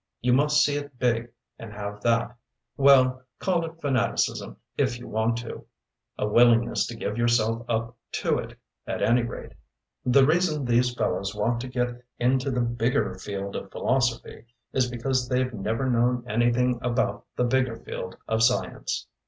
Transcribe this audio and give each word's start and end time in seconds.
You 0.19 0.33
must 0.33 0.63
see 0.63 0.77
it 0.77 0.97
big, 0.97 1.31
and 1.59 1.71
have 1.73 2.01
that 2.01 2.35
well, 2.75 3.21
call 3.37 3.63
it 3.67 3.79
fanaticism, 3.81 4.57
if 4.75 4.97
you 4.97 5.07
want 5.07 5.37
to 5.37 5.67
a 6.17 6.27
willingness 6.27 6.87
to 6.87 6.95
give 6.95 7.17
yourself 7.19 7.69
up 7.69 7.95
to 8.13 8.39
it, 8.39 8.57
at 8.87 9.03
any 9.03 9.21
rate. 9.21 9.51
The 10.03 10.25
reason 10.25 10.65
these 10.65 10.95
fellows 10.95 11.35
want 11.35 11.61
to 11.61 11.67
get 11.67 12.03
into 12.17 12.49
the 12.49 12.61
'bigger 12.61 13.13
field 13.19 13.55
of 13.55 13.71
philosophy' 13.71 14.45
is 14.73 14.89
because 14.89 15.29
they've 15.29 15.53
never 15.53 15.87
known 15.87 16.25
anything 16.27 16.79
about 16.81 17.27
the 17.35 17.43
bigger 17.43 17.77
field 17.77 18.17
of 18.27 18.41
science." 18.41 19.05